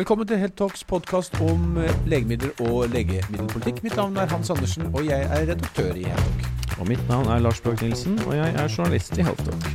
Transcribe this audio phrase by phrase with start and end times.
[0.00, 3.82] Velkommen til Helt Talks podkast om eh, legemidler og legemiddelpolitikk.
[3.84, 6.78] Mitt navn er Hans Andersen, og jeg er redaktør i Helt Talk.
[6.80, 9.66] Og mitt navn er Lars Bjørk Nilsen, og jeg er journalist i Helt Talk.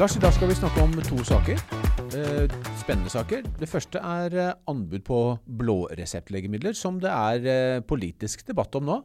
[0.00, 1.62] Lars, i dag skal vi snakke om to saker.
[2.10, 3.46] Eh, spennende saker.
[3.60, 5.20] Det første er eh, anbud på
[5.62, 8.98] blåreseptlegemidler, som det er politisk debatt om nå.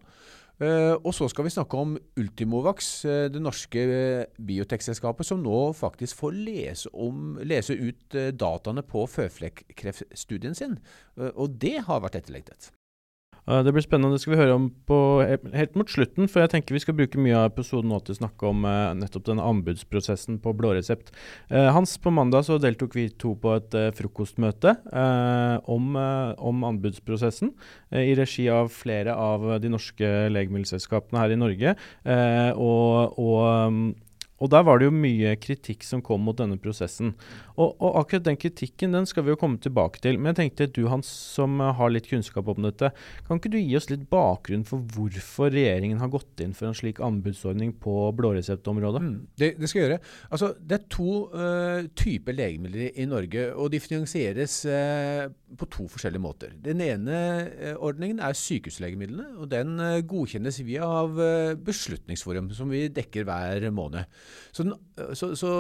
[0.62, 5.64] Uh, og så skal vi snakke om Ultimovax, uh, det norske uh, biotekselskapet, som nå
[5.74, 10.78] faktisk får lese, om, lese ut dataene på føflekkreftstudien sin.
[11.18, 12.70] og det har vært etterlengtet.
[13.48, 14.16] Eh, det blir spennende.
[14.16, 14.98] Det skal vi høre om på,
[15.54, 18.20] helt mot slutten, for jeg tenker vi skal bruke mye av episoden nå til å
[18.22, 21.12] snakke om uh, nettopp den anbudsprosessen på blåresept.
[21.52, 24.76] Uh, Hans, på mandag så deltok vi to på et frokostmøte
[25.70, 27.52] om, om, anbudsprosessen
[27.98, 31.76] i regi av flere av de norske legemiddelselskapene her i Norge.
[32.56, 33.94] og, og
[34.44, 37.14] og der var det jo mye kritikk som kom mot denne prosessen.
[37.54, 40.18] Og, og, akkurat den kritikken den skal vi jo komme tilbake til.
[40.20, 42.90] Men jeg tenkte du Hans, som har litt kunnskap om dette,
[43.28, 46.76] kan ikke du gi oss litt bakgrunn for hvorfor regjeringen har gått inn for en
[46.78, 49.04] slik anbudsordning på blåreseptområdet?
[49.06, 50.02] Mm, det, det, skal jeg gjøre.
[50.36, 55.88] Altså, det er to uh, typer legemidler i Norge, og de finansieres uh, på to
[55.94, 56.56] forskjellige måter.
[56.68, 59.78] Den ene uh, ordningen er sykehuslegemidlene, og den
[60.10, 61.16] godkjennes via av
[61.64, 64.10] Beslutningsforum, som vi dekker hver måned.
[64.52, 64.74] Så, den,
[65.16, 65.54] så, så,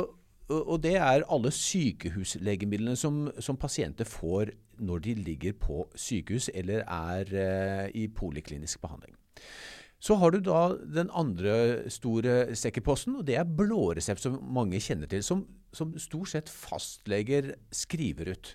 [0.50, 6.84] og det er alle sykehuslegemidlene som, som, pasienter får når de ligger på sykehus eller
[6.88, 9.16] er eh, i poliklinisk behandling.
[10.04, 15.08] Så har du da den andre store sekkeposten, og det er blåresept, som mange kjenner
[15.08, 15.24] til.
[15.24, 18.50] Som, som stort sett fastleger skriver ut.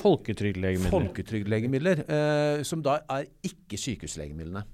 [0.00, 0.94] Folketrygdlegemidler.
[0.94, 4.64] Folketrygdlegemidler, eh, som da er ikke sykehuslegemidlene.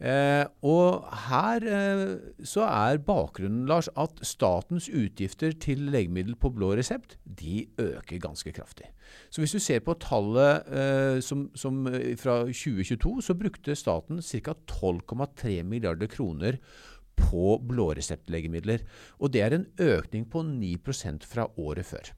[0.00, 2.04] Eh, og her eh,
[2.46, 8.52] så er bakgrunnen, Lars, at statens utgifter til legemiddel på blå resept de øker ganske
[8.54, 8.88] kraftig.
[9.30, 14.22] Så hvis du ser på tallet eh, som, som eh, fra 2022, så brukte staten
[14.22, 14.56] ca.
[14.70, 16.58] 12,3 milliarder kroner
[17.18, 18.82] på blåreseptlegemidler.
[19.20, 22.12] Og det er en økning på 9% fra året før.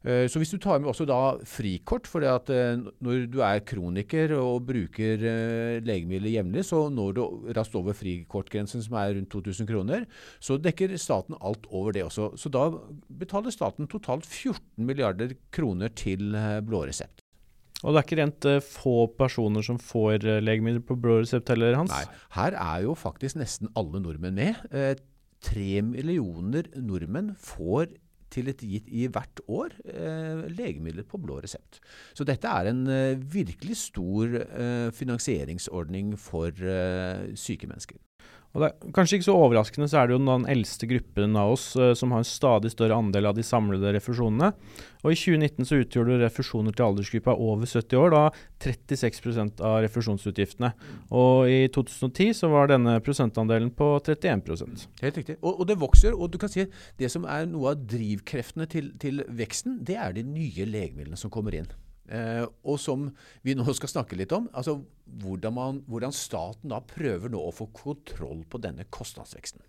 [0.00, 3.60] Eh, så hvis du tar med også da frikort, for at eh, når du er
[3.68, 7.22] kroniker og bruker eh, legemidler jevnlig, så når du
[7.56, 10.08] raskt over frikortgrensen som er rundt 2000 kroner,
[10.40, 12.30] så dekker staten alt over det også.
[12.40, 12.70] Så da
[13.20, 16.32] betaler staten totalt 14 milliarder kroner til
[16.64, 17.20] blå resept.
[17.80, 21.92] Og det er ikke rent få personer som får legemidler på blå resept heller, Hans?
[21.92, 25.00] Nei, her er jo faktisk nesten alle nordmenn med.
[25.40, 27.94] Tre millioner nordmenn får
[28.32, 31.80] til et gitt i hvert år eh, legemidler på blå resept.
[32.14, 37.98] Så dette er en eh, virkelig stor eh, finansieringsordning for eh, syke mennesker.
[38.50, 41.52] Og det er, kanskje ikke så overraskende så er det jo den eldste gruppen av
[41.54, 44.50] oss uh, som har en stadig større andel av de samlede refusjonene.
[45.04, 48.22] Og I 2019 så utgjorde refusjoner til aldersgruppa over 70 år da
[48.64, 50.72] 36% av refusjonsutgiftene.
[51.14, 54.42] Og i 2010 så var denne prosentandelen på 31
[55.00, 55.38] Helt riktig.
[55.40, 56.16] Og, og, det vokser.
[56.16, 56.66] Og du kan si
[56.98, 61.32] det som er noe av drivkreftene til, til veksten, det er de nye legemidlene som
[61.32, 61.70] kommer inn.
[62.10, 63.08] Eh, og som
[63.46, 64.80] vi nå skal snakke litt om, altså
[65.22, 69.62] hvordan, man, hvordan staten da prøver nå å få kontroll på denne kostnadsveksten.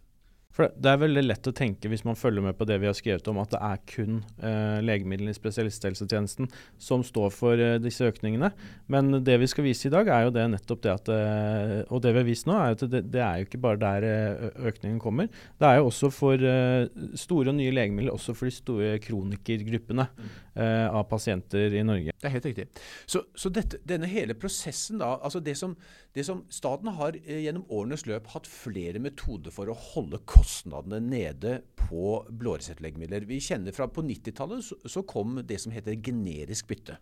[0.51, 2.95] For Det er veldig lett å tenke hvis man følger med på det vi har
[2.97, 6.49] skrevet om, at det er kun eh, legemidlene i spesialisthelsetjenesten
[6.81, 8.51] som står for eh, disse økningene.
[8.91, 12.03] Men det vi skal vise i dag, er jo det nettopp det at eh, Og
[12.03, 14.49] det vi har vist nå, er at det, det, er jo ikke bare der eh,
[14.73, 15.31] økningen kommer.
[15.31, 20.09] Det er jo også for eh, store og nye legemidler, også for de store kronikergruppene
[20.11, 22.11] eh, av pasienter i Norge.
[22.19, 22.65] Det er helt riktig.
[23.09, 25.77] Så, så dette, denne hele prosessen, da, altså det som,
[26.11, 31.55] det som staten har gjennom årenes løp hatt flere metoder for å holde kostnadene nede
[31.79, 33.27] på blåreseptlegemidler.
[33.29, 36.99] Vi kjenner fra På 90-tallet så, så, kom det som heter generisk bytte.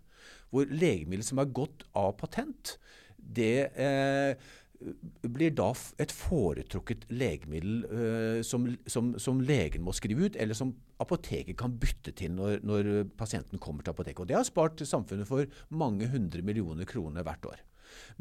[0.50, 2.76] Hvor legemiddel som er gått av patent,
[3.20, 5.68] det eh, blir da
[6.00, 11.74] et foretrukket legemiddel uh, som, som, som, legen må skrive ut, eller som apoteket kan
[11.80, 14.24] bytte til når, når pasienten kommer til apoteket.
[14.24, 17.62] Og Det har spart samfunnet for mange hundre millioner kroner hvert år.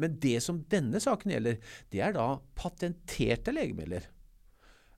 [0.02, 1.60] Men det som denne saken gjelder,
[1.94, 4.10] det er da patenterte legemidler.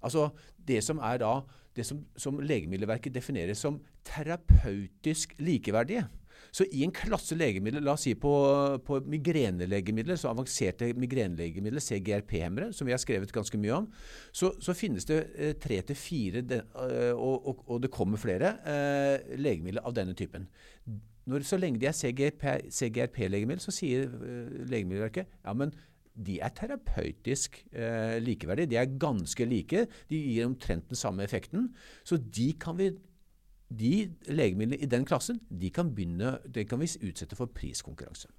[0.01, 1.33] Altså det som er da
[1.75, 6.03] det som, som Legemiddelverket definerer som terapeutisk likeverdige.
[6.51, 8.31] Så i en klasse legemidler, la oss si på,
[8.85, 13.87] på migrenelegemidler, så avanserte migrenelegemidler, CGRP-hemmere, som vi har skrevet ganske mye om,
[14.35, 19.85] så, så finnes det eh, tre til fire, eh, og, det kommer flere, eh, legemidler
[19.87, 20.49] av denne typen.
[21.29, 21.95] Når, så lenge de er
[22.73, 25.73] CGRP-legemidler, så sier eh, Legemiddelverket ja, men
[26.11, 28.71] de er terapeutisk eh, likeverdige.
[28.73, 29.85] De er ganske like.
[30.09, 31.69] De gir omtrent den samme effekten.
[32.03, 32.91] Så de kan vi
[33.71, 38.31] de legemidlene i den klassen de kan, begynne, de kan vi utsette for priskonkurranse.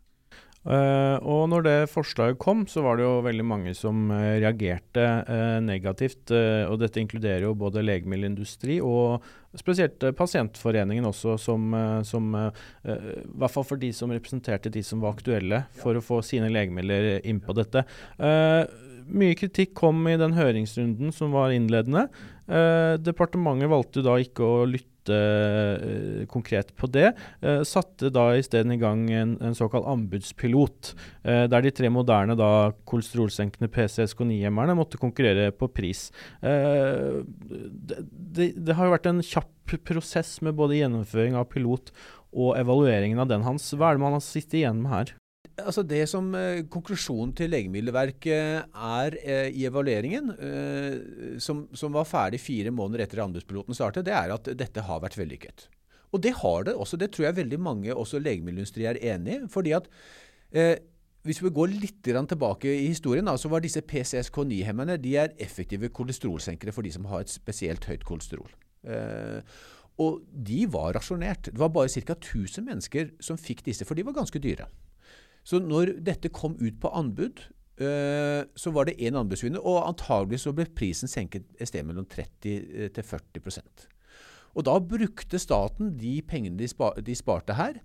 [0.62, 5.02] Uh, og når det forslaget kom, så var det jo veldig mange som uh, reagerte
[5.26, 6.30] uh, negativt.
[6.30, 9.24] og dette inkluderer jo både legemiddelindustri og
[9.58, 11.74] spesielt Pasientforeningen også, som,
[12.08, 12.94] som i
[13.36, 17.18] hvert fall for de som representerte de som var aktuelle for å få sine legemidler
[17.28, 17.84] inn på dette.
[19.12, 22.06] mye kritikk kom i den høringsrunden som var innledende.
[23.04, 27.12] departementet valgte da ikke å lytte uh, konkret på det.
[27.42, 30.92] Uh, satte da isteden i gang en, en såkalt anbudspilot,
[31.26, 36.10] uh, der de tre moderne da kolesterolsenkende PCSK9-hjemmerne måtte konkurrere på pris.
[36.42, 41.92] Det, det, det, har jo vært en kjapp prosess med både gjennomføring av pilot
[42.32, 43.70] og evalueringen av den hans.
[43.76, 45.14] Hva er det man har sittet igjen med her?
[45.66, 52.08] Altså det som eh, Konklusjonen til Legemiddelverket er eh, i evalueringen, eh, som, som, var
[52.08, 55.68] ferdig fire måneder etter anbudspiloten startet, det er at dette har vært vellykket.
[56.12, 56.98] Og det har det også.
[57.00, 59.44] Det tror jeg veldig mange også legemiddelindustri er enig i.
[59.48, 59.88] fordi at
[60.52, 60.76] eh,
[61.22, 66.74] hvis vi går litt tilbake i historien, så var disse PCSK9-hemmerne de er effektive kolesterolsenkere
[66.74, 68.50] for de som har et spesielt høyt kolesterol.
[68.82, 69.40] Eh,
[70.02, 71.52] og de var rasjonert.
[71.52, 72.16] Det var bare ca.
[72.16, 74.66] 1000 mennesker som fikk disse, for de var ganske dyre.
[75.44, 77.42] Så når dette kom ut på anbud,
[77.82, 82.06] uh, så var det én anbudsvinner, og antagelig så ble prisen senket et sted mellom
[82.06, 83.88] 30 eh, til 40%
[84.54, 87.80] Og da brukte staten de pengene de, spar, de sparte her,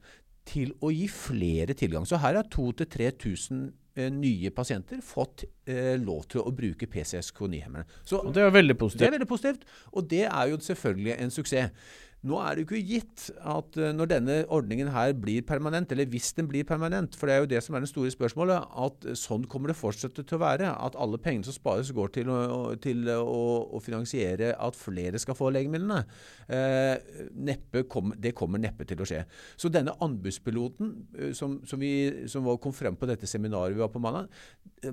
[0.48, 2.06] til å gi flere tilgang.
[2.08, 3.64] Så her har 2000-3000
[3.98, 7.88] eh, nye pasienter fått eh, lov til å bruke PCSK9-hemmerne.
[8.36, 9.02] Det er veldig positivt.
[9.02, 11.90] Det er veldig positivt, og det er jo selvfølgelig en suksess.
[12.26, 16.08] Nå er det jo ikke gitt at uh, når denne ordningen her blir permanent, eller
[16.10, 19.06] hvis den blir permanent, for det er jo det som er det store spørsmålet, at
[19.20, 20.72] sånn kommer det fortsatt til å være.
[20.74, 22.40] At alle pengene som spares, går til å,
[22.82, 23.44] til å,
[23.78, 26.02] å finansiere at flere skal få legemidlene.
[26.50, 29.22] Uh, kom, det kommer neppe til å skje.
[29.60, 30.96] Så denne anbudspiloten
[31.38, 34.32] som, som, vi, som kom frem på dette seminaret vi var på mandag,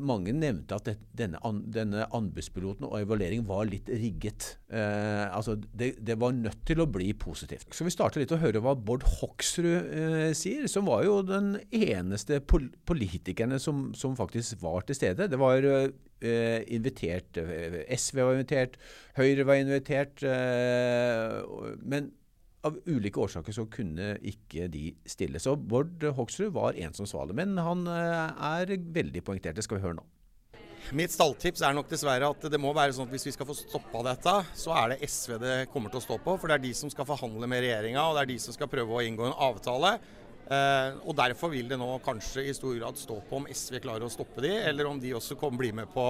[0.01, 4.59] mange nevnte at det, denne, an, denne, anbudspiloten og evalueringen var litt rigget.
[4.69, 7.69] altså det, det var nødt til å bli positivt.
[7.75, 11.55] Så vi starter litt å høre hva Bård Hoksrud eh, sier, som var jo den
[11.75, 15.29] eneste pol politikerne som, som, faktisk var til stede.
[15.31, 18.77] Det var eh, invitert eh, SV var invitert,
[19.19, 20.25] Høyre var invitert.
[20.27, 21.41] Eh,
[21.85, 22.13] men
[22.65, 25.41] av ulike årsaker så kunne ikke de stille.
[25.43, 27.37] Så Bård Hoksrud var en som svale.
[27.37, 29.59] Men han eh, er veldig poengtert.
[29.59, 30.07] Det skal vi høre nå.
[30.93, 33.57] Mitt stalltips er nok dessverre at det må være sånn at hvis vi skal få
[33.57, 36.35] stoppa dette, så er det SV det kommer til å stå på.
[36.37, 38.69] For det er de som skal forhandle med regjeringa, og det er de som skal
[38.69, 39.95] prøve å inngå en avtale.
[40.45, 44.05] Eh, og Derfor vil det nå kanskje i stor grad stå på om SV klarer
[44.05, 46.05] å stoppe de, eller om de også kommer bli med på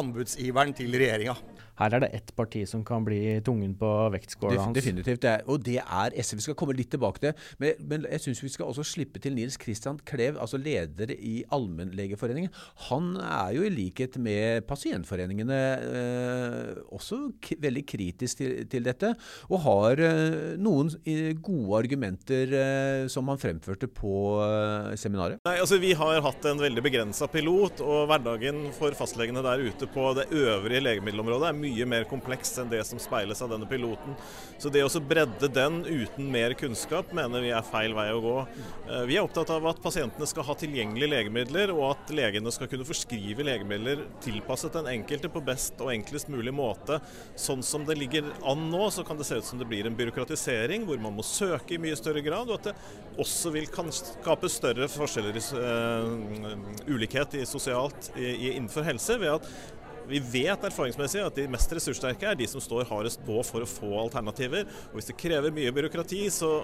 [0.00, 1.36] anbudsiveren til regjeringa.
[1.76, 4.76] Her er det ett parti som kan bli tungen på vektskåla hans.
[4.76, 5.20] Definitivt.
[5.22, 6.38] Det er, og det er SV.
[6.40, 9.36] Vi skal komme litt tilbake til Men, men jeg syns vi skal også slippe til
[9.36, 12.52] Nils Kristian Klev, altså leder i Allmennlegeforeningen.
[12.88, 17.20] Han er jo i likhet med pasientforeningene eh, også
[17.60, 19.12] veldig kritisk til, til, dette,
[19.50, 20.92] og har eh, noen
[21.44, 25.42] gode argumenter eh, som han fremførte på eh, seminaret.
[25.46, 29.88] Nei, altså Vi har hatt en veldig begrensa pilot, og hverdagen for fastlegene der ute
[29.92, 33.68] på det øvrige legemiddelområdet er mye mye mer kompleks enn det som speiles av denne
[33.68, 34.16] piloten.
[34.58, 38.36] Så det å bredde den uten mer kunnskap mener vi er feil vei å gå.
[38.86, 42.70] Eh, vi er opptatt av at pasientene skal ha tilgjengelige legemidler, og at legene skal
[42.70, 47.00] kunne forskrive legemidler tilpasset den enkelte på best og enklest mulig måte.
[47.38, 49.98] Sånn som det ligger an nå, så kan det se ut som det blir en
[49.98, 53.90] byråkratisering hvor man må søke i mye større grad, og at det også vil kan
[53.94, 59.48] skape større forskjeller i uh, ulikhet i sosialt i, i, innenfor helse ved at
[60.08, 63.70] vi vet erfaringsmessig at de mest ressurssterke er de som står hardest på for å
[63.70, 64.68] få alternativer.
[64.90, 66.60] Og Hvis det krever mye byråkrati, så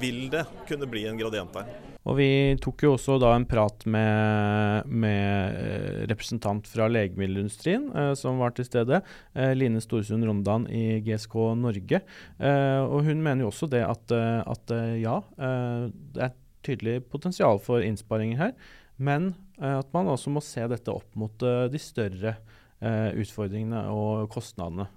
[0.00, 1.68] vil det kunne bli en gradient der.
[2.04, 2.28] Og Vi
[2.60, 8.52] tok jo også da en prat med, med eh, representant fra legemiddelindustrien eh, som var
[8.56, 9.00] til stede.
[9.32, 12.02] Eh, Line Storsund Rondan i GSK Norge.
[12.36, 16.98] Eh, og Hun mener jo også det at, eh, at eh, ja, det er tydelig
[17.12, 18.52] potensial for innsparinger her.
[18.96, 24.88] Men at man også må se dette opp mot de større Eh, utfordringene og kostnadene.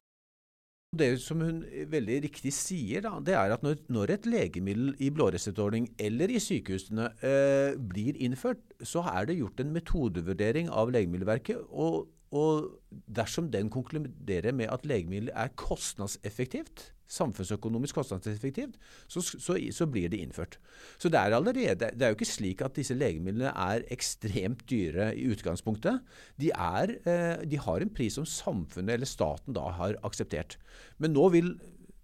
[0.97, 1.59] Det som hun
[1.91, 6.39] veldig riktig sier, da, det er at når, når et legemiddel i blåreseptordning eller i
[6.39, 11.67] sykehusene eh, blir innført, så er det gjort en metodevurdering av Legemiddelverket.
[11.69, 12.67] og og
[13.07, 18.75] dersom den konkluderer med at legemiddelet er kostnadseffektivt, samfunnsøkonomisk kostnadseffektivt,
[19.07, 20.57] så, så, så, blir det innført.
[20.99, 25.13] Så det er allerede, det er jo ikke slik at disse legemidlene er ekstremt dyre
[25.15, 26.01] i utgangspunktet.
[26.41, 30.59] De, er, eh, de har en pris som samfunnet eller staten da har akseptert.
[30.99, 31.55] Men nå vil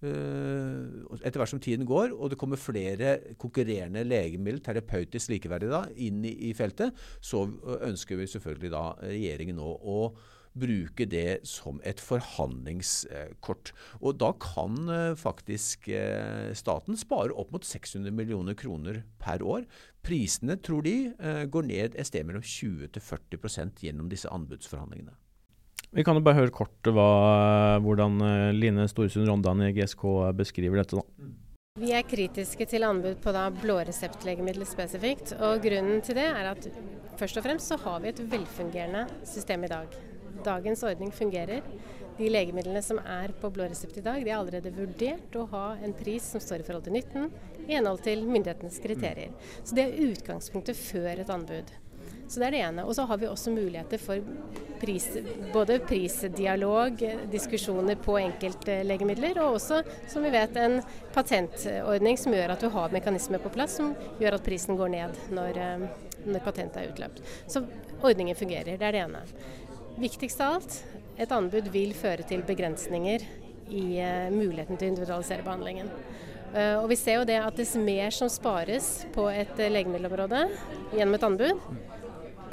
[0.04, 6.24] etter hvert som tiden går, og det kommer flere konkurrerende legemiddel, terapeutisk likeverdig da, inn
[6.28, 7.46] i, i, feltet, så
[7.88, 10.00] ønsker vi selvfølgelig da regjeringen nå å
[10.54, 13.72] bruke det som et forhandlingskort.
[14.02, 19.66] Og da kan uh, faktisk uh, staten spare opp mot 600 millioner kroner per år.
[20.06, 21.14] Prisene, tror de,
[21.48, 25.16] går ned et sted mellom 20 til 40% gjennom disse anbudsforhandlingene.
[25.94, 27.08] Vi kan jo bare høre kort hva,
[27.86, 30.02] hvordan eh, Line Storesund Rondan i GSK
[30.34, 30.98] beskriver dette.
[30.98, 31.30] da.
[31.78, 35.36] Vi er kritiske til anbud på blåreseptlegemidler spesifikt.
[35.38, 36.66] og Grunnen til det er at
[37.20, 40.00] først og fremst så har vi et velfungerende system i dag.
[40.46, 41.62] Dagens ordning fungerer.
[42.18, 45.64] De legemidlene som er på blå resept i dag, de er allerede vurdert å ha
[45.82, 47.30] en pris som står i forhold til nytten,
[47.68, 49.34] i henhold til myndighetenes kriterier.
[49.62, 51.74] Så det er utgangspunktet før et anbud.
[52.34, 52.84] Så det er det ene.
[52.90, 54.22] Og så har vi også muligheter for
[54.82, 55.06] pris,
[55.54, 60.80] både prisdialog, diskusjoner på enkeltlegemidler, og også, som vi vet, en
[61.14, 65.22] patentordning som gjør at du har mekanismer på plass som gjør at prisen går ned
[65.38, 65.86] når, eh,
[66.26, 67.22] når patentet er utløpt.
[67.46, 67.62] Så
[68.02, 68.82] ordningen fungerer.
[68.82, 69.24] Det er det ene.
[70.02, 70.82] Viktigst av alt,
[71.22, 73.30] et anbud vil føre til begrensninger
[73.70, 75.94] i uh, muligheten til å individualisere behandlingen.
[76.50, 80.48] Uh, og vi ser jo det at dess mer som spares på et legemiddelområde
[80.98, 81.68] gjennom et anbud,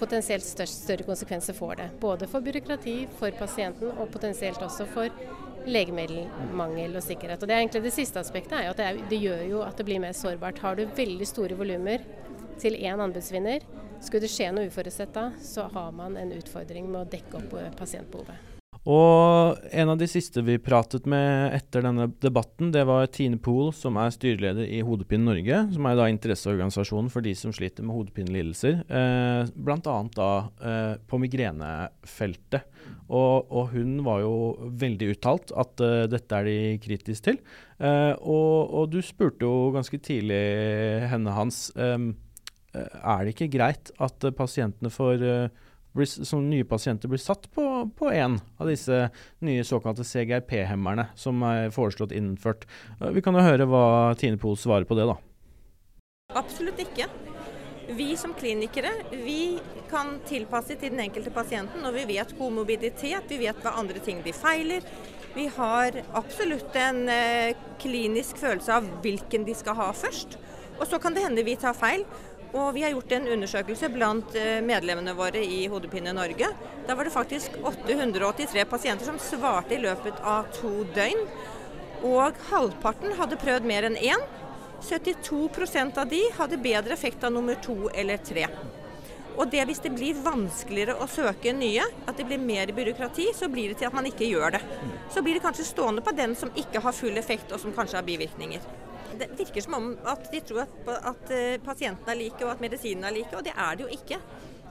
[0.01, 1.89] potensielt større konsekvenser får det.
[2.01, 5.13] Både for byråkrati, for pasienten og potensielt også for
[5.69, 7.43] legemiddelmangel og sikkerhet.
[7.43, 9.65] Og Det er egentlig det siste aspektet er jo at det, er, det gjør jo
[9.67, 10.63] at det blir mer sårbart.
[10.65, 12.05] Har du veldig store volumer
[12.61, 13.65] til én anbudsvinner,
[14.01, 17.59] skulle det skje noe uforutsett da, så har man en utfordring med å dekke opp
[17.79, 18.50] pasientbehovet.
[18.89, 23.75] Og en av de siste vi pratet med etter denne debatten, det var Tine Pool,
[23.77, 27.99] som er styreleder i Hodepine Norge, som er da interesseorganisasjonen for de som sliter med
[27.99, 28.81] hodepinelidelser.
[28.89, 29.99] Eh, Bl.a.
[30.17, 30.31] da
[30.65, 32.65] eh, på migrenefeltet.
[33.11, 34.35] Og, og, hun var jo
[34.81, 37.41] veldig uttalt at uh, dette er de kritisk til.
[37.83, 40.39] Eh, og, og, du spurte jo ganske tidlig
[41.11, 42.13] henne, Hans, um,
[42.73, 45.27] er det ikke greit at pasientene får
[45.97, 49.09] uh, som nye pasienter blir satt på én av disse
[49.47, 52.69] nye såkalte CGRP-hemmerne som er foreslått innført.
[53.01, 55.19] Vi kan jo høre hva Tine Pohl svarer på det, da.
[56.39, 57.09] Absolutt ikke.
[57.91, 59.59] Vi som klinikere vi
[59.91, 64.21] kan tilpasse til den enkelte pasienten når vi vet komorbiditet, vi vet hva andre ting
[64.23, 64.87] de feiler.
[65.35, 70.39] Vi har absolutt en eh, klinisk følelse av hvilken de skal ha først.
[70.79, 72.07] Og så kan det hende vi tar feil.
[72.51, 76.49] Og vi har gjort en undersøkelse blant eh, medlemmene våre i Hodepine Norge.
[76.89, 81.23] Da var det faktisk 883 pasienter som svarte i løpet av to døgn.
[82.11, 84.27] Og halvparten hadde prøvd mer enn én.
[84.83, 88.49] 72% av de hadde bedre effekt av nummer to eller tre.
[89.37, 93.47] Og det hvis det blir vanskeligere å søke nye, at det blir mer byråkrati, så
[93.53, 94.65] blir det til at man ikke gjør det.
[95.15, 98.01] Så blir det kanskje stående på den som ikke har full effekt og som kanskje
[98.01, 102.45] har bivirkninger det virker som om at de tror at, at eh, pasientene er like
[102.45, 104.21] og at medisinene er like, og det er det jo ikke.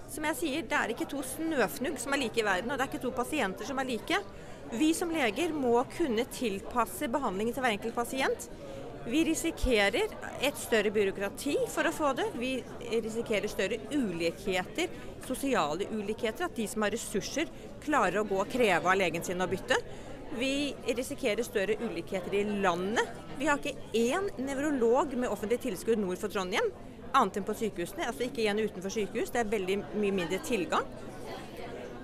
[0.09, 2.85] Som jeg sier, det er ikke to snøfnugg som er like i verden, og det
[2.85, 4.21] er ikke to pasienter som er like.
[4.69, 8.49] Vi som leger må kunne tilpasse behandlingen til hver enkelt pasient.
[9.09, 10.11] Vi risikerer
[10.45, 12.27] et større byråkrati for å få det.
[12.37, 12.51] Vi
[12.91, 14.91] risikerer større ulikheter,
[15.25, 16.49] sosiale ulikheter.
[16.49, 17.49] At de som har ressurser,
[17.81, 19.79] klarer å gå og kreve av legen sin å bytte.
[20.37, 23.28] Vi risikerer større ulikheter i landet.
[23.39, 26.65] Vi har ikke én nevrolog med offentlig tilskudd nord for Trondheim,
[27.15, 28.09] annet enn på sykehusene.
[28.09, 29.31] Altså ikke igjen utenfor sykehus.
[29.31, 30.83] Det er veldig mye mindre tilgang.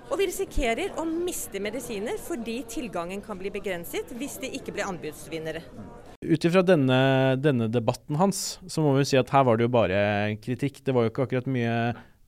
[0.06, 4.86] Og vi risikerer å miste medisiner fordi tilgangen kan bli begrenset hvis de ikke blir
[4.86, 5.64] anbudsvinnere.
[6.24, 6.98] Ut ifra denne,
[7.42, 9.98] denne, debatten hans, så må vi si at her var det jo bare
[10.40, 10.80] kritikk.
[10.86, 11.74] Det var jo ikke akkurat mye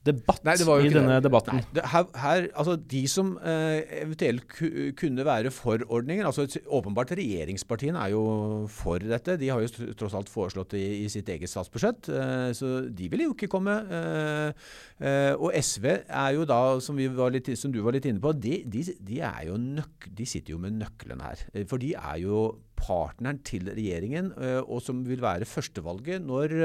[0.07, 1.25] debatt Nei, i denne det.
[1.25, 1.59] debatten.
[1.59, 4.65] Nei, her, her, altså De som eh, eventuelt ku,
[4.99, 6.45] kunne være for ordningen altså
[6.79, 8.23] Åpenbart regjeringspartiene er jo
[8.71, 9.35] for dette.
[9.41, 12.09] De har jo tross alt foreslått det i, i sitt eget statsbudsjett.
[12.13, 13.75] Eh, så de vil jo ikke komme.
[13.99, 14.71] Eh,
[15.03, 18.61] eh og SV er jo da, som, litt, som, du var litt inne på, de,
[18.65, 19.21] de, de,
[19.59, 21.45] nøk, de sitter jo med nøkkelen her.
[21.53, 26.55] Eh, for de er jo partneren til regjeringen, eh, og som vil være førstevalget når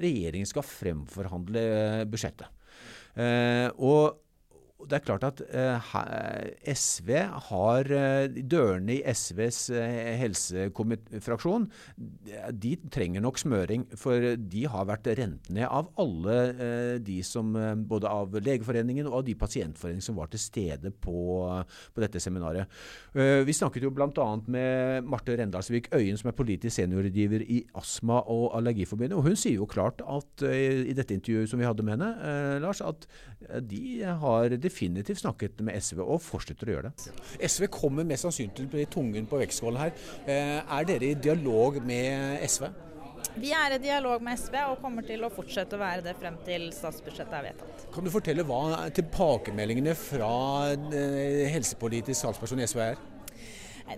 [0.00, 1.62] regjeringen skal fremforhandle
[2.12, 2.50] budsjettet.
[3.16, 4.18] Eh, og
[4.88, 5.92] det er klart at eh,
[6.74, 7.10] SV
[7.48, 11.68] har eh, Dørene i SVs eh, helsefraksjon
[12.52, 13.84] de trenger nok smøring.
[13.98, 19.08] For de har vært rent ned av alle eh, de som eh, Både av Legeforeningen
[19.08, 21.46] og av de pasientforeningene som var til stede på,
[21.92, 22.70] på dette seminaret.
[23.14, 24.28] Eh, vi snakket jo bl.a.
[24.52, 29.16] med Marte Rendalsvik Øyen, som er politisk seniorrådgiver i Astma- og Allergiforbundet.
[29.18, 32.80] Og hun sier jo klart at i dette intervjuet som vi hadde med henne, Lars,
[32.84, 33.06] at
[33.68, 37.12] de har det definitivt snakket med SV, og fortsetter å gjøre det.
[37.46, 39.92] SV kommer mest sannsynlig til å bli tungen på vektskålen her.
[40.26, 42.70] Er dere i dialog med SV?
[43.38, 46.34] Vi er i dialog med SV og kommer til å fortsette å være det frem
[46.44, 47.86] til statsbudsjettet er vedtatt.
[47.94, 50.32] Kan du fortelle hva tilbakemeldingene fra
[51.54, 53.00] helsepolitisk talsperson i SV er?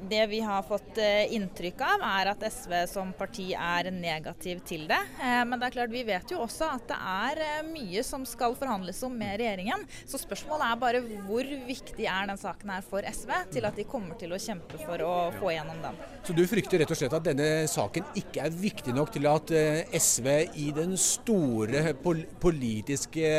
[0.01, 4.87] Det vi har fått eh, inntrykk av, er at SV som parti er negativ til
[4.91, 5.01] det.
[5.23, 8.25] Eh, men det er klart, vi vet jo også at det er eh, mye som
[8.29, 9.85] skal forhandles om med regjeringen.
[10.11, 13.87] Så spørsmålet er bare hvor viktig er den saken her for SV til at de
[13.89, 16.01] kommer til å kjempe for å få gjennom den.
[16.25, 19.53] Så du frykter rett og slett at denne saken ikke er viktig nok til at
[20.01, 20.29] SV
[20.61, 21.95] i den store
[22.43, 23.31] politiske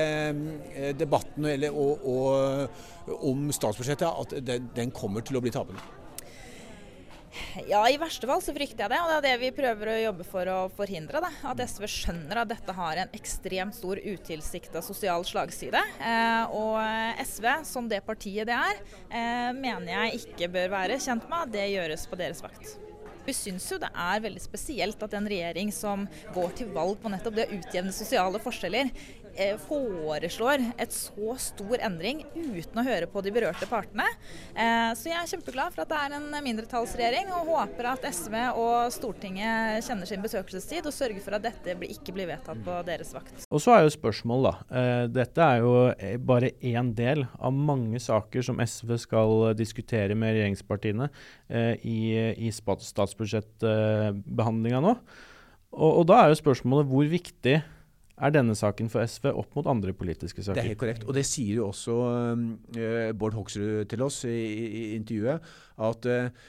[0.98, 6.05] debatten eller, og, og, om statsbudsjettet, at den, kommer til å bli tapende?
[7.70, 9.00] Ja, i verste fall så frykter jeg det.
[9.02, 11.22] Og det er det vi prøver å jobbe for å forhindre.
[11.24, 11.32] Da.
[11.52, 15.82] At SV skjønner at dette har en ekstremt stor utilsikta sosial slagside.
[16.00, 16.80] Eh, og
[17.26, 21.70] SV, som det partiet det er, eh, mener jeg ikke bør være kjent med det
[21.74, 22.78] gjøres på deres vakt.
[23.26, 27.10] Vi syns jo det er veldig spesielt at en regjering som går til valg på
[27.10, 29.25] nettopp det å utjevne sosiale forskjeller, Eh,
[29.66, 34.06] foreslår et så stor endring uten å høre på de berørte partene.
[34.56, 38.36] Eh, så jeg er kjempeglad for at det er en mindretallsregjering, og håper at SV
[38.54, 43.10] og Stortinget kjenner sin besøkelsestid og sørger for at dette ikke blir vedtatt på deres
[43.16, 43.36] vakt.
[43.50, 44.54] Og så er jo spørsmålet, da.
[44.80, 45.72] Eh, dette er jo
[46.26, 51.08] bare én del av mange saker som SV skal diskutere med regjeringspartiene
[51.86, 54.94] i statsbudsjettbehandlinga nå.
[55.76, 57.56] Og, og da er jo spørsmålet hvor viktig
[58.16, 60.58] er denne saken for SV opp mot andre politiske saker.
[60.58, 61.08] Det er helt korrekt.
[61.08, 65.56] Og det sier jo også uh, Bård Hoksrud til oss i, i intervjuet.
[65.90, 66.46] At uh,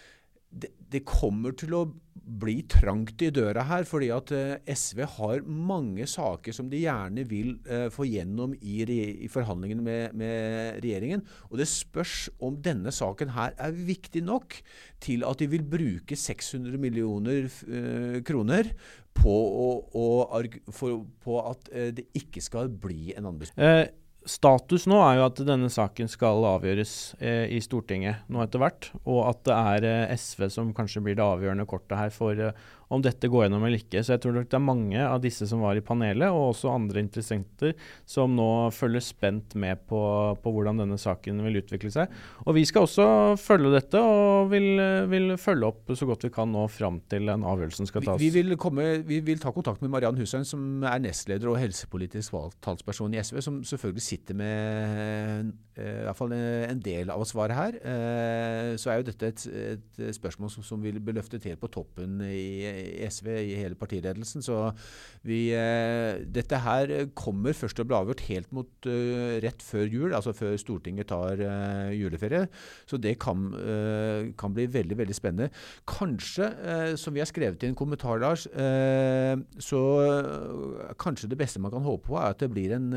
[0.56, 1.84] det, kommer til å
[2.16, 7.22] bli trangt i døra her, fordi at uh, SV har mange saker som de gjerne
[7.28, 7.52] vil
[7.92, 11.22] få gjennom i, i forhandlingene med, med, regjeringen.
[11.50, 14.58] Og det spørs om denne saken her er viktig nok
[15.04, 17.50] til at de vil bruke 600 millioner
[18.26, 18.72] kroner
[19.16, 20.40] på, å, å,
[20.74, 23.94] for, på at eh, det ikke skal bli en anbudsprosess.
[24.26, 26.92] Status nå er jo at denne saken skal avgjøres
[27.22, 31.18] eh, i Stortinget nå etter hvert, og at det er eh, SV som kanskje blir
[31.18, 34.02] det avgjørende kortet her for eh, om dette går gjennom eller ikke.
[34.02, 37.02] Så jeg tror det er mange av disse som var i panelet, og også andre
[37.02, 37.74] interessenter,
[38.06, 40.00] som nå følger spent med på,
[40.42, 42.12] på hvordan denne saken vil utvikle seg.
[42.46, 43.08] Og vi skal også
[43.42, 44.78] følge dette, og vil,
[45.10, 48.20] vil følge opp så godt vi kan nå fram til den avgjørelsen skal tas.
[48.22, 51.58] Vi, vi, vil, komme, vi vil, ta kontakt med Mariann Hussein, som er nestleder og
[51.58, 57.22] helsepolitisk talsperson i SV, som selvfølgelig sitter med eh, i hvert fall en del av
[57.28, 57.78] svaret her.
[57.84, 59.44] Eh, så er jo dette et,
[59.76, 64.44] et spørsmål som, som vil bli løftet helt på toppen i SV, i hele partiledelsen.
[64.44, 64.58] Så
[65.26, 68.88] vi, eh, dette her kommer først til å bli avgjort helt mot
[69.42, 71.42] rett før jul, altså før Stortinget tar
[71.94, 72.46] juleferie.
[72.88, 73.48] Så det kan,
[74.38, 75.50] kan, bli veldig veldig spennende.
[75.90, 76.48] Kanskje,
[77.00, 78.46] som vi har skrevet i en kommentar, Lars,
[79.60, 79.82] så
[81.00, 82.88] kanskje det beste man kan håpe på, er at det blir en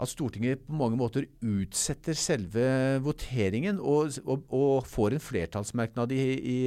[0.00, 2.64] at Stortinget på mange måter utsetter selve
[3.04, 6.58] voteringen og, og, og får en flertallsmerknad i, i,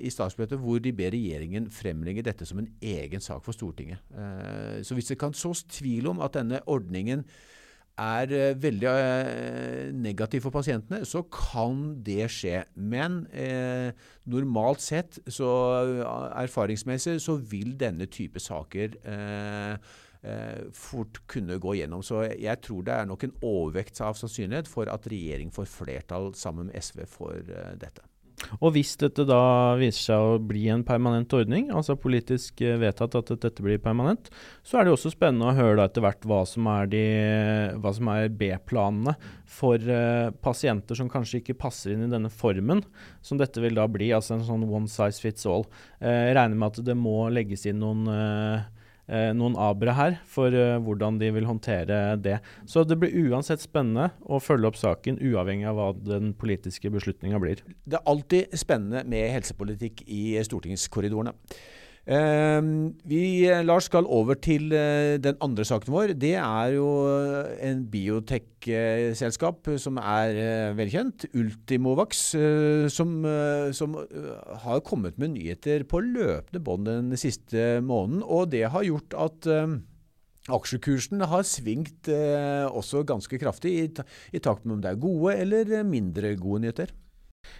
[0.00, 4.00] i, statsbudsjettet hvor de ber regjeringen fremlegge dette som en egen sak for Stortinget.
[4.14, 7.26] Eh, så hvis det kan sås tvil om at denne ordningen
[7.98, 12.62] er eh, veldig eh, negativ for pasientene, så kan det skje.
[12.76, 13.90] Men eh,
[14.30, 15.50] normalt sett, så
[16.38, 20.06] erfaringsmessig, så vil denne type saker eh, eh,
[20.74, 22.02] fort kunne gå gjennom.
[22.02, 26.32] Så jeg tror det er nok en overvekt av sannsynlighet for at regjering får flertall
[26.38, 28.04] sammen med SV for eh, dette.
[28.62, 33.16] Og hvis dette da viser seg å bli en permanent ordning, altså politisk eh, vedtatt
[33.18, 34.30] at dette blir permanent,
[34.66, 39.16] så er det også spennende å høre da etter hvert hva som er, er B-planene
[39.48, 42.82] for uh, pasienter som kanskje ikke passer inn i denne formen
[43.24, 45.66] som dette vil da bli, altså en sånn one size fits all.
[46.02, 48.18] Uh, jeg regner med at det må legges inn noen uh,
[48.58, 48.66] eh,
[49.36, 52.38] noen abere her for eh, hvordan de vil håndtere det.
[52.68, 57.40] Så det blir uansett spennende å følge opp saken, uavhengig av hva den politiske beslutninga
[57.42, 57.64] blir.
[57.88, 61.34] Det er alltid spennende med helsepolitikk i stortingskorridorene.
[62.08, 66.14] Uh, vi, Lars, skal over til uh, den andre saken vår.
[66.16, 66.86] Det er jo
[67.60, 71.26] en biotek-selskap som er velkjent.
[71.36, 72.22] Ultimovax,
[72.94, 73.12] som,
[73.76, 73.98] som
[74.64, 78.24] har kommet med nyheter på løpende bånd den siste måneden.
[78.24, 79.50] Og det har gjort at
[80.48, 85.84] Aksjekursen har svingt også ganske kraftig, i, i takt med om det er gode eller
[85.84, 86.96] mindre gode nyheter.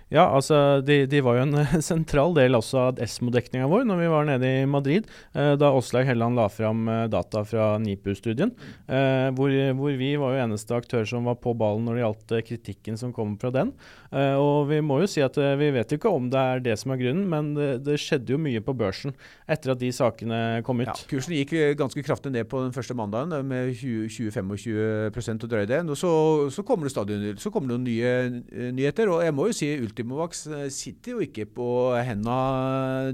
[0.08, 4.10] Ja, altså de, de, var jo en sentral del også av ESMO-dekninga vår når vi
[4.12, 8.54] var nede i Madrid, eh, da Åslaug Helland la fram eh, data fra NIPU-studien.
[8.88, 12.34] Eh, hvor, hvor, vi var jo eneste aktør som var på ballen når det gjaldt
[12.38, 13.74] eh, kritikken som kom fra den.
[14.08, 16.64] Eh, og vi må jo si at eh, vi vet jo ikke om det er
[16.64, 19.12] det som er grunnen, men det, det skjedde jo mye på børsen
[19.44, 20.88] etter at de sakene kom ut.
[20.88, 25.84] Ja, kursen gikk ganske kraftig ned på den første mandagen med 20-25 og drøyde.
[26.00, 26.10] Så,
[26.54, 29.12] så kommer det stadig så kommer det noen nye nyheter.
[29.12, 31.68] og jeg må jo si Ultimovax eh, sitter jo ikke på
[32.04, 32.38] henda.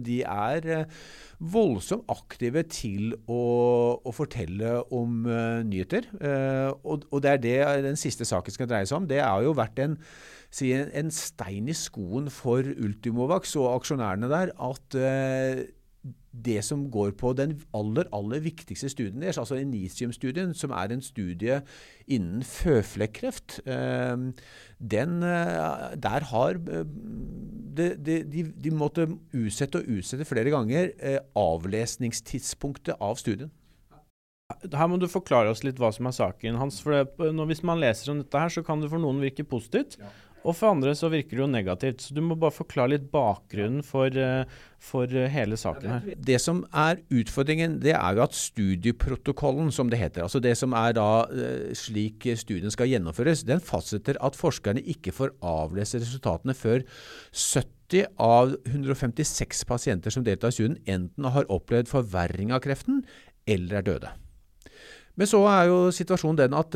[0.04, 0.96] De er eh,
[1.40, 3.42] voldsomt aktive til å,
[4.00, 6.06] å fortelle om uh, nyheter.
[6.16, 9.08] Uh, og, og, det er det den siste saken skal dreie seg om.
[9.10, 9.98] Det har jo vært en,
[10.48, 15.64] si, en, en stein i skoen for Ultimovax og aksjonærene der at uh,
[16.44, 21.02] det som går på den aller aller viktigste studien deres, altså Initium-studien, som er en
[21.02, 21.60] studie
[22.06, 24.16] innen føflekkreft, eh,
[24.78, 26.84] den, eh, der har eh,
[27.78, 30.92] de, de, de, måtte utsette og utsette flere ganger
[31.34, 33.50] avlesningstidspunktet av studien.
[34.74, 36.82] Her må du forklare oss litt hva som er saken hans.
[36.84, 39.46] for det, når, Hvis man leser om dette, her, så kan det for noen virke
[39.48, 39.96] positivt.
[39.98, 40.10] Ja.
[40.44, 42.04] Og for andre så virker det jo negativt.
[42.04, 44.44] Så du må bare forklare litt bakgrunnen for, eh,
[44.78, 46.10] for eh, hele saken her.
[46.20, 50.76] Det som er utfordringen, det er jo at studieprotokollen, som det heter, altså det som
[50.76, 56.56] er da eh, slik studien skal gjennomføres, den fastsetter at forskerne ikke får avlese resultatene
[56.56, 56.84] før
[57.32, 63.00] 70 av 156 pasienter som deltar i studien, enten har opplevd forverring av kreften
[63.48, 64.12] eller er døde.
[65.16, 66.74] Men så er jo situasjonen den at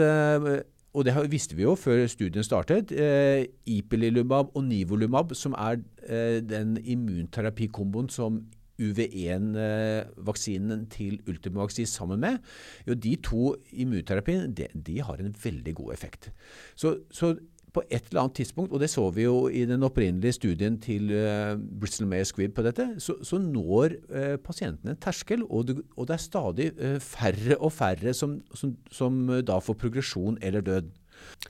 [0.96, 6.40] og det visste vi jo før studien startet, eh, Ipilimumab og Nivolumab, som er eh,
[6.40, 8.46] den immunterapikomboen som
[8.78, 12.38] UV1-vaksinen eh, til Ultimovaksi sammen med,
[12.86, 16.32] jo de to immunterapiene de, de, har en veldig god effekt.
[16.74, 17.36] Så, så,
[17.74, 21.12] på et eller annet tidspunkt, og det så vi jo i den opprinnelige studien til
[21.12, 25.78] uh, Bristol Mayer Squibb på dette, så, så når uh, pasientene en terskel, og det,
[25.96, 30.64] og det, er stadig uh, færre og færre som, som, som da får progresjon eller
[30.64, 30.92] død.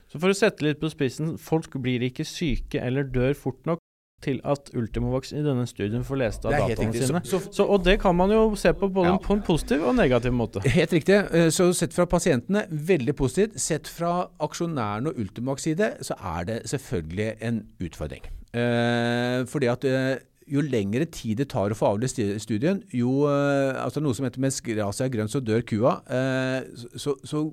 [0.09, 3.78] Så for å sette litt på spissen, folk blir ikke syke eller dør fort nok
[4.23, 7.21] til at Ultimovox i denne studien får lest av dataene sine.
[7.27, 9.19] Så, så, og det kan man jo se på både ja.
[9.23, 10.63] på en positiv og negativ måte.
[10.67, 11.19] Helt riktig.
[11.35, 13.59] Eh, så sett fra pasientene, veldig positivt.
[13.61, 18.27] Sett fra aksjonærene og Ultimovox side, så er det selvfølgelig en utfordring.
[18.49, 20.15] Eh, fordi at eh,
[20.49, 24.41] jo lengre tid det tar å få avlyst studien, jo eh, altså Noe som heter
[24.41, 25.99] mens gresset er grønt, så dør kua.
[26.09, 26.65] Eh,
[26.97, 27.45] så, så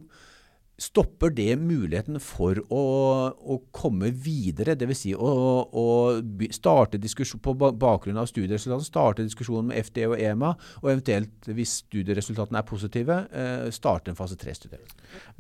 [0.76, 2.82] stopper det muligheten for å,
[3.32, 4.98] å komme videre, dvs.
[5.06, 5.30] Si å,
[5.72, 5.84] å
[6.52, 11.78] starte diskusjon på bakgrunn av studieresultatene, starte diskusjonen med FD og EMA, og eventuelt, hvis
[11.86, 14.80] studieresultatene er positive, eh, starte en fase 3-studie.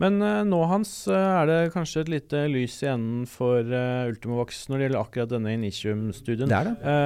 [0.00, 4.64] Men eh, nå Hans, eh, er det kanskje et lite lys i enden for Ultimovax
[4.70, 6.48] når det gjelder akkurat denne Initium-studien.
[6.48, 6.96] Det er det.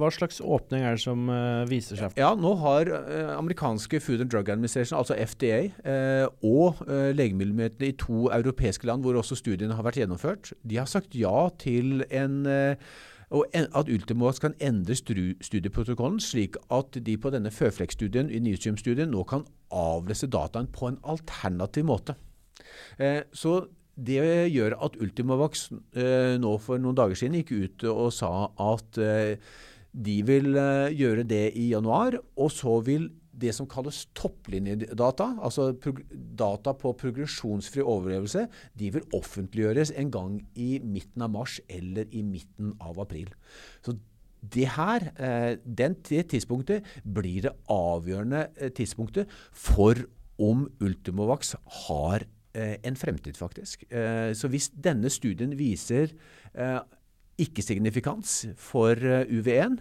[0.00, 1.28] Hva slags åpning er det som
[1.68, 2.16] viser seg?
[2.20, 2.88] Ja, Nå har
[3.36, 5.60] amerikanske Food and Drug Administration, altså FDA,
[6.44, 10.86] og legemiddelmyndighetene myndighetene i to europeiske land hvor også studiene har vært gjennomført, de har
[10.86, 12.76] sagt ja til en eh,
[13.30, 20.28] at Ultimovac kan endre studieprotokollen slik at de på denne føflekkstudien, Initium-studien, nå kan avlese
[20.30, 22.14] dataen på en alternativ måte.
[22.98, 25.58] Eh, så det gjør at Ultimovac
[25.96, 29.00] eh, nå for noen dager siden gikk ut og sa at
[29.96, 30.52] de vil
[30.92, 35.70] gjøre det i januar, og så vil det som kalles topplinjedata, altså
[36.38, 38.46] data på progresjonsfri overlevelse,
[38.78, 43.32] de vil offentliggjøres en gang i midten av mars eller i midten av april.
[43.84, 43.96] Så
[44.54, 49.94] det her, eh, den, tidspunktet, blir det avgjørende eh, tidspunktet for
[50.38, 51.54] om Ultimovax
[51.88, 53.84] har eh, en fremtid, faktisk.
[54.34, 56.12] Så hvis denne studien viser
[57.40, 59.80] ikke-signifikans for UV1,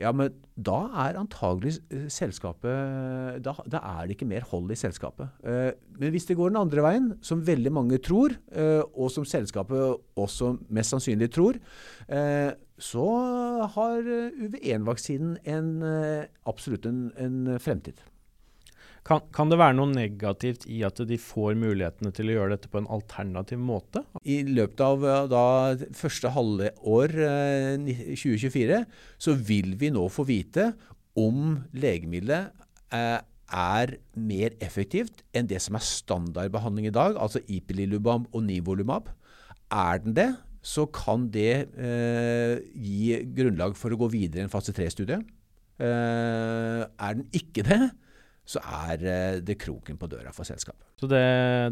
[0.00, 4.78] ja, men da er antagelig eh, selskapet da, da, er det ikke mer hold i
[4.78, 5.28] selskapet.
[5.44, 9.26] Uh, men hvis det går den andre veien, som veldig mange tror, uh, og som
[9.28, 11.60] selskapet også mest sannsynlig tror,
[12.82, 13.04] så
[13.76, 14.08] har
[14.42, 15.36] UV1-vaksinen
[16.50, 18.00] absolutt en, en fremtid.
[19.02, 22.70] Kan, kan, det være noe negativt i at de får mulighetene til å gjøre dette
[22.70, 24.04] på en alternativ måte?
[24.22, 25.44] I løpet av eh, da,
[25.98, 27.16] første halvår år
[28.14, 28.84] 2024
[29.26, 30.70] så vil vi nå få vite
[31.18, 32.54] om legemiddelet
[32.94, 33.18] eh,
[33.52, 39.10] er mer effektivt enn det som er standardbehandling i dag, altså Ipililubab og Nivolumab.
[39.72, 40.30] Er den det,
[40.62, 45.18] så kan det eh, gi grunnlag for å gå videre i en fase 3-studie.
[45.82, 47.80] Eh, er den ikke det,
[48.48, 50.82] så er eh, det kroken på døra for selskapet.
[50.98, 51.22] Så det,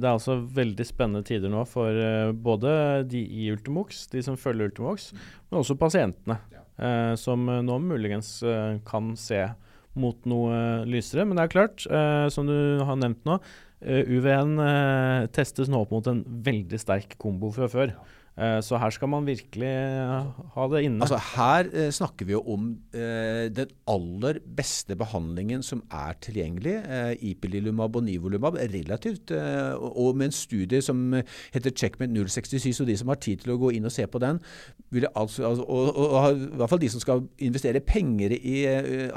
[0.00, 2.72] det, er altså veldig spennende tider nå for uh, både
[3.10, 5.10] de i Ultimox, de som følger Ultimox,
[5.50, 6.62] men også pasientene, ja.
[6.82, 8.38] uh, som nå muligens
[8.86, 9.42] kan se
[9.98, 11.26] mot noe lysere.
[11.26, 11.82] Men det er klart,
[12.30, 12.54] som du
[12.86, 13.40] har nevnt nå,
[13.80, 14.52] UV1
[15.34, 17.96] testes nå opp mot en veldig sterk kombo fra før.
[17.96, 18.19] Ja.
[18.40, 21.04] Eh, så her skal man virkelig eh, ha det inne.
[21.04, 26.76] Altså Her eh, snakker vi jo om eh, den aller beste behandlingen som er tilgjengelig.
[26.80, 31.12] Eh, Ipililumab og Nivolumab relativt, eh, og med en studie som
[31.52, 34.22] heter Checkmate 067, så de som har tid til å gå inn og se på
[34.22, 34.40] den,
[35.12, 38.56] altså, altså, og, og, og, i hvert fall de som skal investere penger i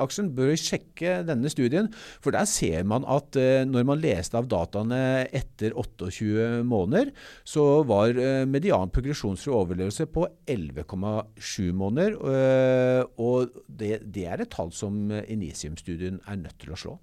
[0.03, 1.87] aksjen, bør sjekke denne studien.
[2.19, 3.37] For der ser man at
[3.69, 7.13] når man leste av dataene etter 28 måneder,
[7.47, 12.15] så var median progresjonsfri overlevelse på 11,7 måneder.
[12.17, 16.97] Øh, og det, det, er et tall som Inisium-studien er nødt til å slå.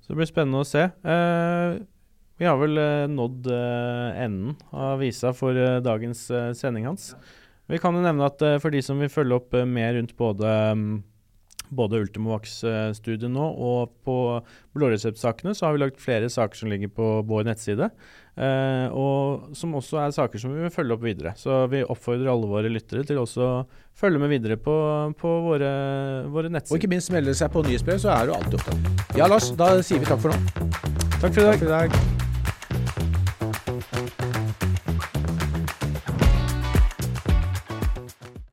[0.00, 0.86] Så det blir spennende å se.
[1.02, 1.82] Uh,
[2.36, 7.14] vi har vel uh, nådd enden av visa for dagens sending hans.
[7.66, 11.00] Vi kan jo nevne at for de som vil følge opp mer rundt både um,
[11.74, 14.18] både Ultimovax-studiet nå og på
[14.76, 17.90] blåreseptsakene, så har vi lagt flere saker som ligger på vår nettside.
[18.36, 21.32] Eh, og som også er saker som vi vil følge opp videre.
[21.40, 23.54] Så vi oppfordrer alle våre lyttere til også å
[23.96, 24.76] følge med videre på,
[25.16, 25.72] på våre,
[26.32, 26.76] våre, nettsider.
[26.76, 29.16] Og ikke minst melde seg på nyhetsbrev, så er du alltid opptatt.
[29.16, 30.70] Ja, Lars, da sier vi takk for nå.
[31.16, 31.56] Takk for i dag.
[31.56, 32.25] Takk for i dag.